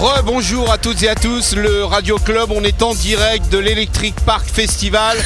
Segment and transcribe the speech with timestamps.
[0.00, 4.14] Rebonjour à toutes et à tous, le Radio Club, on est en direct de l'Electric
[4.24, 5.18] Park Festival.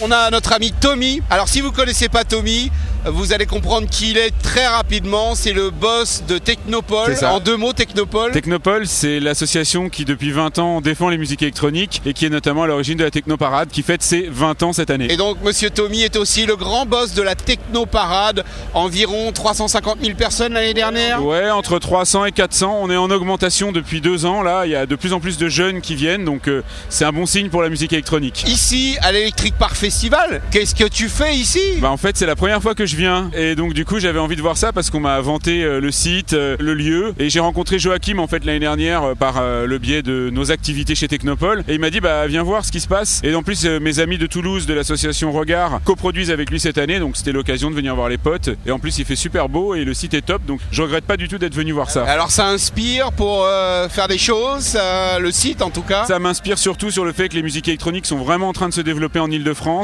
[0.00, 1.22] On a notre ami Tommy.
[1.28, 2.70] Alors si vous connaissez pas Tommy,
[3.04, 5.34] vous allez comprendre qui il est très rapidement.
[5.34, 7.16] C'est le boss de Technopole.
[7.24, 8.30] En deux mots, Technopole.
[8.30, 12.62] Technopole, c'est l'association qui depuis 20 ans défend les musiques électroniques et qui est notamment
[12.62, 15.10] à l'origine de la Technoparade qui fête ses 20 ans cette année.
[15.10, 18.44] et donc Monsieur Tommy est aussi le grand boss de la Technoparade.
[18.74, 21.24] Environ 350 000 personnes l'année dernière.
[21.24, 24.76] Ouais, entre 300 et 400, on est en augmentation depuis deux ans là, il y
[24.76, 27.48] a de plus en plus de jeunes qui viennent donc euh, c'est un bon signe
[27.48, 28.44] pour la musique électronique.
[28.46, 32.36] Ici, à l'Electric Park Festival, qu'est-ce que tu fais ici Bah en fait c'est la
[32.36, 33.30] première fois que je viens.
[33.34, 35.90] Et donc du coup j'avais envie de voir ça parce qu'on m'a vanté euh, le
[35.90, 37.14] site, euh, le lieu.
[37.18, 40.94] Et j'ai rencontré Joachim en fait l'année dernière euh, par le biais de nos activités
[40.94, 41.64] chez Technopole.
[41.68, 43.22] Et il m'a dit bah viens voir ce qui se passe.
[43.24, 46.98] Et en plus mes amis de Toulouse de l'association Regard coproduisent avec lui cette année.
[46.98, 48.50] Donc c'était l'occasion de venir voir les potes.
[48.66, 50.44] Et en plus il fait super beau et le site est top.
[50.44, 52.04] Donc je regrette pas du tout d'être venu voir ça.
[52.04, 54.76] Alors ça inspire pour euh, faire des choses,
[55.18, 56.04] le site en tout cas?
[56.04, 58.74] Ça m'inspire surtout sur le fait que les musiques électroniques sont vraiment en train de
[58.74, 59.77] se développer en Ile-de-France,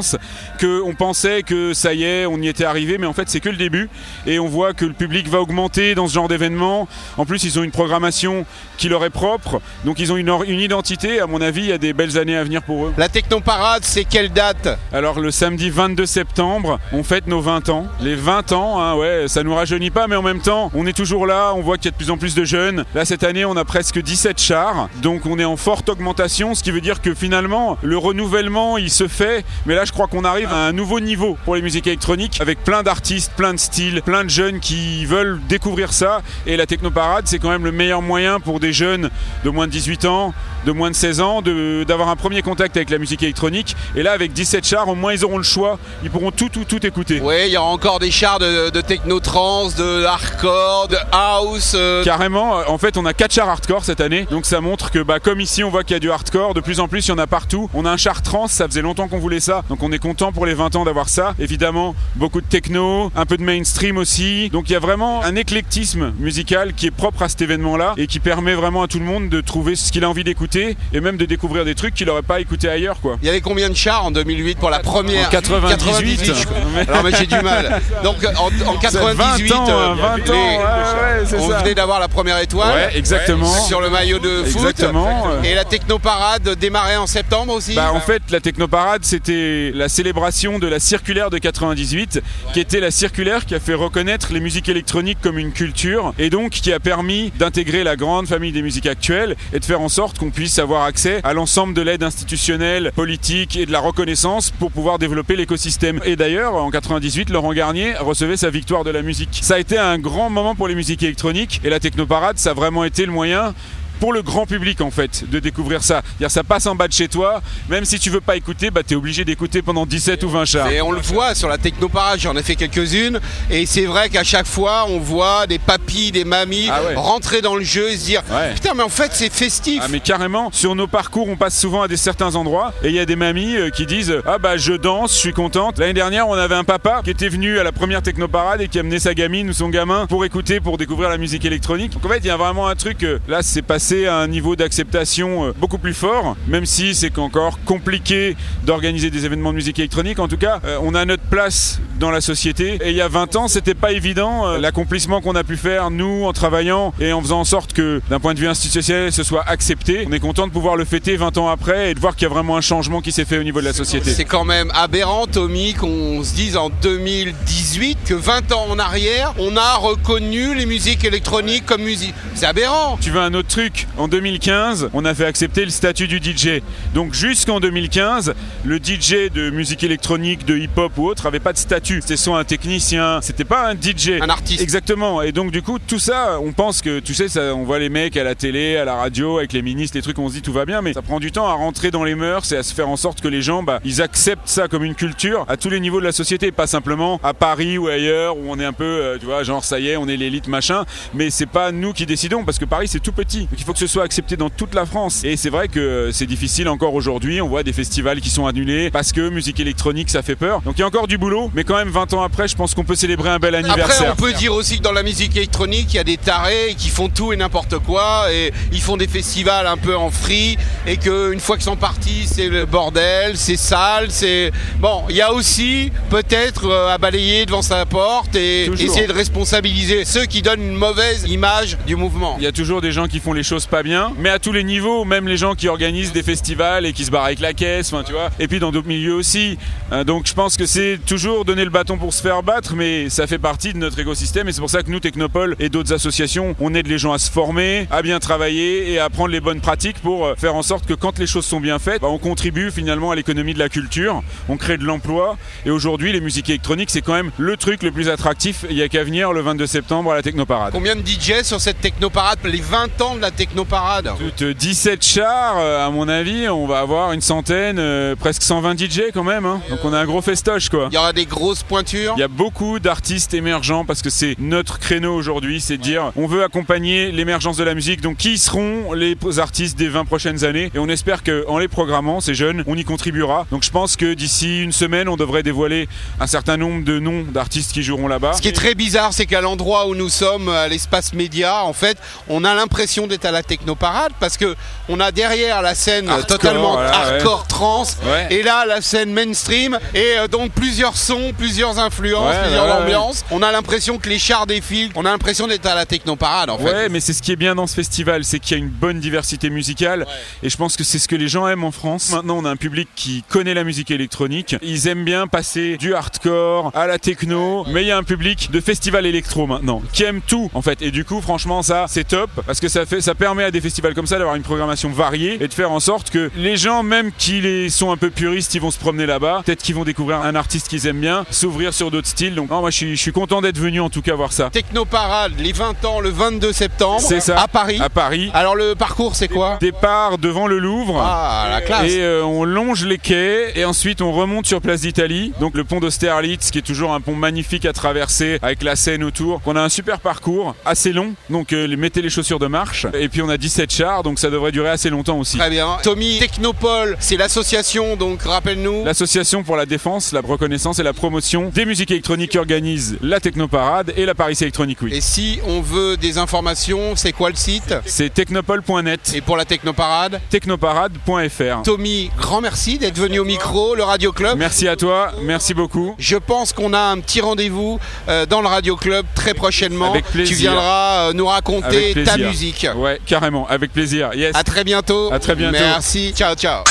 [0.59, 3.49] qu'on pensait que ça y est, on y était arrivé, mais en fait c'est que
[3.49, 3.89] le début.
[4.25, 6.87] Et on voit que le public va augmenter dans ce genre d'événements.
[7.17, 8.45] En plus, ils ont une programmation
[8.77, 11.19] qui leur est propre, donc ils ont une identité.
[11.19, 12.93] À mon avis, il y a des belles années à venir pour eux.
[12.97, 14.67] La Technoparade, c'est quelle date?
[14.91, 17.87] Alors le samedi 22 septembre, on fête nos 20 ans.
[18.01, 20.93] Les 20 ans, hein, ouais, ça nous rajeunit pas, mais en même temps, on est
[20.93, 21.53] toujours là.
[21.55, 22.85] On voit qu'il y a de plus en plus de jeunes.
[22.93, 26.63] Là cette année, on a presque 17 chars, donc on est en forte augmentation, ce
[26.63, 29.45] qui veut dire que finalement, le renouvellement, il se fait.
[29.65, 32.63] Mais là, je crois qu'on arrive à un nouveau niveau pour les musiques électroniques, avec
[32.63, 36.21] plein d'artistes, plein de styles, plein de jeunes qui veulent découvrir ça.
[36.47, 39.09] Et la Technoparade, c'est quand même le meilleur moyen pour des jeunes
[39.43, 40.33] de moins de 18 ans,
[40.65, 41.41] de moins de 16 ans,
[41.87, 43.75] d'avoir un premier contact avec la musique électronique.
[43.95, 45.77] Et là, avec 17 chars, au moins ils auront le choix.
[46.03, 47.21] Ils pourront tout, tout, tout écouter.
[47.23, 51.73] Oui, il y aura encore des chars de, de techno-trance, de hardcore, de house.
[51.75, 54.91] euh, Carrément, euh, en fait, on a 4 chars hardcore cette année, donc ça montre
[54.91, 56.53] que, bah, comme ici, on voit qu'il y a du hardcore.
[56.53, 57.69] De plus en plus, il y en a partout.
[57.73, 60.31] On a un char trans, ça faisait longtemps qu'on voulait ça, donc on est content
[60.31, 61.33] pour les 20 ans d'avoir ça.
[61.39, 64.49] Évidemment, beaucoup de techno, un peu de mainstream aussi.
[64.49, 68.07] Donc il y a vraiment un éclectisme musical qui est propre à cet événement-là et
[68.07, 70.99] qui permet vraiment à tout le monde de trouver ce qu'il a envie d'écouter et
[70.99, 73.17] même de découvrir des trucs qu'il n'aurait pas écouté ailleurs, quoi.
[73.21, 75.27] Il y avait combien de chars en 2008 pour la première?
[75.27, 76.25] En 98.
[76.25, 76.57] je crois.
[76.87, 77.81] Alors mais j'ai du mal.
[78.03, 81.49] Donc en, en 98, 20 ans, euh, hein, 20 les- ans, ouais, ouais, c'est on
[81.49, 81.59] ça.
[81.59, 82.73] venait d'avoir la première étoile.
[82.73, 83.45] Ouais, exactement.
[83.67, 84.61] Sur le maillot de foot.
[84.61, 85.25] Exactement.
[85.43, 87.75] Et la technoparade démarrait en septembre aussi.
[87.75, 92.21] Bah, en fait, la Technoparade, c'était la célébration de la circulaire de 98,
[92.53, 96.29] qui était la circulaire qui a fait reconnaître les musiques électroniques comme une culture, et
[96.29, 99.89] donc qui a permis d'intégrer la grande famille des musiques actuelles et de faire en
[99.89, 104.51] sorte qu'on puisse avoir accès à l'ensemble de l'aide institutionnelle, politique et de la reconnaissance
[104.51, 105.99] pour pouvoir développer l'écosystème.
[106.05, 109.39] Et d'ailleurs, en 98, Laurent Garnier recevait sa victoire de la musique.
[109.41, 112.53] Ça a été un grand moment pour les musiques électroniques, et la Technoparade, ça a
[112.53, 113.53] vraiment été le moyen
[113.99, 116.01] pour le grand public en fait de découvrir ça.
[116.05, 118.81] C'est-à-dire, ça passe en bas de chez toi, même si tu veux pas écouter, bah
[118.85, 120.69] t'es obligé d'écouter pendant 17 ou 20 chars.
[120.71, 123.19] Et on le voit sur la technoparade, j'en ai fait quelques-unes.
[123.49, 126.95] Et c'est vrai qu'à chaque fois, on voit des papis, des mamies Ah ouais.
[126.95, 128.53] rentrer dans le jeu et se dire Ouais.
[128.53, 129.81] Putain, mais en fait, c'est festif.
[129.83, 132.95] Ah mais carrément, sur nos parcours on passe souvent à des certains endroits et il
[132.95, 135.79] y a des mamies euh, qui disent ah bah je danse, je suis contente.
[135.79, 138.79] L'année dernière on avait un papa qui était venu à la première technoparade et qui
[138.79, 141.91] amenait sa gamine ou son gamin pour écouter, pour découvrir la musique électronique.
[141.93, 144.27] Donc en fait il y a vraiment un truc, euh, là c'est passé à un
[144.27, 149.57] niveau d'acceptation euh, beaucoup plus fort, même si c'est encore compliqué d'organiser des événements de
[149.57, 150.17] musique électronique.
[150.17, 153.07] En tout cas euh, on a notre place dans la société et il y a
[153.07, 157.13] 20 ans c'était pas évident euh, l'accomplissement qu'on a pu faire nous en travaillant et
[157.13, 160.05] en faisant en sorte que d'un point de vue institutionnel ce soit accepté.
[160.07, 162.31] On est content de pouvoir le fêter 20 ans après et de voir qu'il y
[162.31, 164.11] a vraiment un changement qui s'est fait au niveau de la société.
[164.11, 169.33] C'est quand même aberrant, Tommy, qu'on se dise en 2018 que 20 ans en arrière,
[169.39, 172.13] on a reconnu les musiques électroniques comme musique.
[172.33, 172.97] C'est aberrant.
[172.99, 173.87] Tu veux un autre truc?
[173.97, 176.61] En 2015, on a fait accepter le statut du DJ.
[176.93, 181.57] Donc jusqu'en 2015, le DJ de musique électronique, de hip-hop ou autre avait pas de
[181.57, 181.84] statut.
[181.85, 184.19] C'était soit un technicien, c'était pas un DJ.
[184.21, 184.61] Un artiste.
[184.61, 185.21] Exactement.
[185.21, 187.89] Et donc du coup, tout ça, on pense que, tu sais, ça, on voit les
[187.89, 190.41] mecs à la télé, à la radio, avec les ministres, les trucs, on se dit
[190.41, 192.63] tout va bien, mais ça prend du temps à rentrer dans les mœurs et à
[192.63, 195.57] se faire en sorte que les gens, bah, ils acceptent ça comme une culture à
[195.57, 198.65] tous les niveaux de la société, pas simplement à Paris ou ailleurs où on est
[198.65, 201.45] un peu, euh, tu vois, genre ça y est, on est l'élite machin, mais c'est
[201.45, 203.41] pas nous qui décidons parce que Paris c'est tout petit.
[203.41, 205.23] Donc il faut que ce soit accepté dans toute la France.
[205.23, 207.41] Et c'est vrai que euh, c'est difficile encore aujourd'hui.
[207.41, 210.61] On voit des festivals qui sont annulés parce que musique électronique ça fait peur.
[210.61, 212.55] Donc il y a encore du boulot, mais quand quand même 20 ans après, je
[212.55, 214.13] pense qu'on peut célébrer un bel Après, anniversaire.
[214.13, 216.87] on peut dire aussi que dans la musique électronique, il y a des tarés qui
[216.87, 220.57] font tout et n'importe quoi et ils font des festivals un peu en free
[220.87, 225.03] et qu'une fois qu'ils sont partis, c'est le bordel, c'est sale, c'est bon.
[225.09, 228.85] Il y a aussi peut-être euh, à balayer devant sa porte et Toujours.
[228.89, 232.35] essayer de responsabiliser ceux qui donnent une mauvaise image du mouvement.
[232.37, 234.53] Il y a toujours des gens qui font les choses pas bien, mais à tous
[234.53, 237.51] les niveaux, même les gens qui organisent des festivals et qui se barrent avec la
[237.51, 238.29] caisse, enfin tu vois.
[238.39, 239.57] Et puis dans d'autres milieux aussi.
[239.91, 243.09] Euh, donc je pense que c'est toujours donner le bâton pour se faire battre, mais
[243.09, 245.91] ça fait partie de notre écosystème et c'est pour ça que nous, Technopole et d'autres
[245.93, 249.39] associations, on aide les gens à se former, à bien travailler et à apprendre les
[249.41, 252.07] bonnes pratiques pour euh, faire en sorte que quand les choses sont bien faites, bah,
[252.09, 256.21] on contribue finalement à l'économie de la culture, on crée de l'emploi et aujourd'hui les
[256.21, 258.65] musiques électroniques c'est quand même le truc le plus attractif.
[258.69, 260.71] Il y a qu'à venir le 22 septembre à la Technoparade.
[260.71, 262.39] Combien de DJ sur cette technoparade?
[262.43, 266.79] Les 20 ans de la technoparade Toutes 17 chars, euh, à mon avis, on va
[266.79, 269.45] avoir une centaine, euh, presque 120 DJ quand même.
[269.45, 269.61] hein.
[269.69, 270.87] Donc on a un gros festoche quoi.
[270.91, 272.13] Il y aura des grosses pointures.
[272.17, 276.11] Il y a beaucoup d'artistes émergents parce que c'est notre créneau aujourd'hui, c'est de dire
[276.17, 278.01] on veut accompagner l'émergence de la musique.
[278.01, 280.71] Donc qui seront les artistes des 20 prochaines années?
[280.75, 283.45] Et on espère qu'en les programmant, ces jeunes, on y contribuera.
[283.51, 285.87] Donc je pense que d'ici une semaine, on devrait dévoiler
[286.19, 288.33] un certain nombre de noms d'artistes qui joueront là-bas.
[288.33, 291.73] Ce qui est très bizarre, c'est qu'à l'endroit où nous sommes, à l'espace média, en
[291.73, 294.55] fait, on a l'impression d'être à la technoparade parce que
[294.89, 298.27] on a derrière la scène Hardcore, totalement voilà, hardcore trance Ouais.
[298.29, 302.71] et là la scène mainstream et euh, donc plusieurs sons, plusieurs influences, Ouais, plusieurs ouais,
[302.71, 302.77] ouais.
[302.83, 303.25] ambiances.
[303.31, 306.57] On a l'impression que les chars défilent, on a l'impression d'être à la technoparade en
[306.57, 306.63] fait.
[306.63, 308.69] Ouais, mais c'est ce qui est bien dans ce festival, c'est qu'il y a une
[308.69, 310.05] bonne diversité musicale.
[310.43, 312.09] Et je pense que c'est ce que les gens aiment en France.
[312.11, 314.55] Maintenant, on a un public qui connaît la musique électronique.
[314.61, 317.65] Ils aiment bien passer du hardcore à la techno.
[317.71, 320.81] Mais il y a un public de festival électro maintenant qui aime tout, en fait.
[320.81, 323.61] Et du coup, franchement, ça, c'est top parce que ça fait, ça permet à des
[323.61, 326.83] festivals comme ça d'avoir une programmation variée et de faire en sorte que les gens,
[326.83, 329.41] même qui les sont un peu puristes, ils vont se promener là-bas.
[329.45, 332.35] Peut-être qu'ils vont découvrir un artiste qu'ils aiment bien, s'ouvrir sur d'autres styles.
[332.35, 334.49] Donc, non, moi, je suis, je suis content d'être venu en tout cas voir ça.
[334.49, 337.39] Technoparade, les 20 ans, le 22 septembre, C'est ça.
[337.39, 337.79] à Paris.
[337.81, 338.31] À Paris.
[338.33, 339.57] Alors le parcours, c'est quoi?
[339.61, 340.99] Départ devant le Louvre.
[341.01, 341.91] Ah, la classe.
[341.91, 345.33] Et euh, on longe les quais et ensuite on remonte sur Place d'Italie.
[345.39, 349.03] Donc le pont d'Austerlitz qui est toujours un pont magnifique à traverser avec la Seine
[349.03, 349.41] autour.
[349.45, 351.13] On a un super parcours assez long.
[351.29, 352.87] Donc euh, mettez les chaussures de marche.
[352.93, 355.37] Et puis on a 17 chars donc ça devrait durer assez longtemps aussi.
[355.37, 355.77] Très bien.
[355.83, 358.85] Tommy, Technopole, c'est l'association, donc rappelle-nous.
[358.85, 361.14] L'association pour la défense, la reconnaissance et la promotion
[361.53, 364.93] des musiques électroniques qui organise la Technoparade et la Paris Electronic Week.
[364.93, 367.73] Et si on veut des informations, c'est quoi le site?
[367.85, 370.19] C'est technopole.net, Et pour la Technoparade?
[370.29, 371.63] Technoparade.fr.
[371.63, 374.37] Tommy, grand merci d'être venu au micro, le Radio Club.
[374.37, 375.95] Merci à toi, merci beaucoup.
[375.97, 377.79] Je pense qu'on a un petit rendez-vous
[378.09, 379.91] euh, dans le Radio Club très prochainement.
[379.91, 380.35] Avec plaisir.
[380.35, 382.67] Tu viendras euh, nous raconter ta musique.
[382.75, 384.13] Ouais, carrément, avec plaisir.
[384.13, 384.35] Yes.
[384.35, 385.11] À très bientôt.
[385.11, 385.57] À très bientôt.
[385.59, 386.13] Merci.
[386.15, 386.63] Ciao, ciao.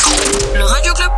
[0.55, 1.13] Le Radio Club